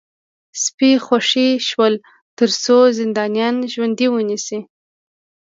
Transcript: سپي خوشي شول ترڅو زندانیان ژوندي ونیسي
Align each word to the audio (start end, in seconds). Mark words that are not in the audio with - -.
سپي 0.63 0.91
خوشي 1.05 1.47
شول 1.67 1.93
ترڅو 2.37 2.77
زندانیان 2.99 3.55
ژوندي 3.73 4.07
ونیسي 4.09 4.59